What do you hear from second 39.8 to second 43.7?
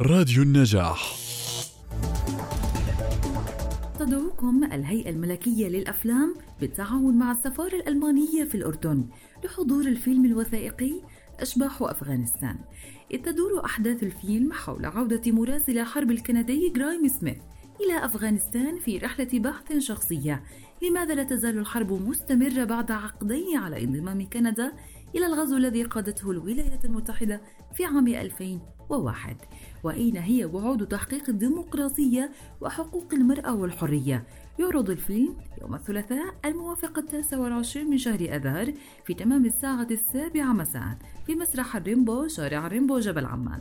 السابعة مساء في مسرح الريمبو شارع الريمبو جبل عمان.